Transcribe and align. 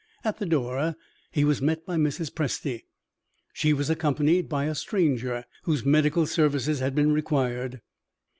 At 0.23 0.39
the 0.39 0.47
door 0.47 0.95
he 1.31 1.45
was 1.45 1.61
met 1.61 1.85
by 1.85 1.95
Mrs. 1.95 2.31
Presty. 2.33 2.85
She 3.53 3.71
was 3.71 3.87
accompanied 3.91 4.49
by 4.49 4.65
a 4.65 4.73
stranger, 4.73 5.45
whose 5.65 5.85
medical 5.85 6.25
services 6.25 6.79
had 6.79 6.95
been 6.95 7.11
required. 7.13 7.81